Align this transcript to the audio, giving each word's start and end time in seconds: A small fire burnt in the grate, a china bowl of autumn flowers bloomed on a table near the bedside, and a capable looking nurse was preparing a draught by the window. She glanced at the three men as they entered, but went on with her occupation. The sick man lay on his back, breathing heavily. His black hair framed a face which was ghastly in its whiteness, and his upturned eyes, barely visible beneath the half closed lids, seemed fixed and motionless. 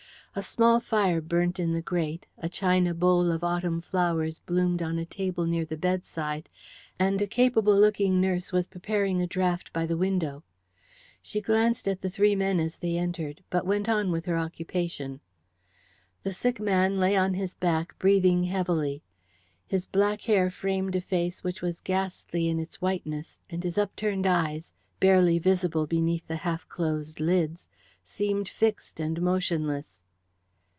A 0.33 0.41
small 0.41 0.79
fire 0.79 1.19
burnt 1.19 1.59
in 1.59 1.73
the 1.73 1.81
grate, 1.81 2.25
a 2.37 2.47
china 2.47 2.93
bowl 2.93 3.33
of 3.33 3.43
autumn 3.43 3.81
flowers 3.81 4.39
bloomed 4.39 4.81
on 4.81 4.97
a 4.97 5.03
table 5.03 5.45
near 5.45 5.65
the 5.65 5.75
bedside, 5.75 6.47
and 6.97 7.21
a 7.21 7.27
capable 7.27 7.77
looking 7.77 8.21
nurse 8.21 8.53
was 8.53 8.65
preparing 8.65 9.21
a 9.21 9.27
draught 9.27 9.73
by 9.73 9.85
the 9.85 9.97
window. 9.97 10.41
She 11.21 11.41
glanced 11.41 11.85
at 11.85 11.99
the 12.01 12.09
three 12.09 12.33
men 12.33 12.61
as 12.61 12.77
they 12.77 12.97
entered, 12.97 13.43
but 13.49 13.65
went 13.65 13.89
on 13.89 14.09
with 14.09 14.23
her 14.23 14.37
occupation. 14.37 15.19
The 16.23 16.31
sick 16.31 16.61
man 16.61 16.97
lay 16.97 17.17
on 17.17 17.33
his 17.33 17.53
back, 17.55 17.99
breathing 17.99 18.45
heavily. 18.45 19.03
His 19.67 19.85
black 19.85 20.21
hair 20.21 20.49
framed 20.49 20.95
a 20.95 21.01
face 21.01 21.43
which 21.43 21.61
was 21.61 21.81
ghastly 21.81 22.47
in 22.47 22.57
its 22.57 22.79
whiteness, 22.79 23.37
and 23.49 23.61
his 23.61 23.77
upturned 23.77 24.25
eyes, 24.25 24.71
barely 25.01 25.39
visible 25.39 25.87
beneath 25.87 26.25
the 26.25 26.37
half 26.37 26.69
closed 26.69 27.19
lids, 27.19 27.67
seemed 28.01 28.47
fixed 28.47 29.01
and 29.01 29.21
motionless. 29.21 29.97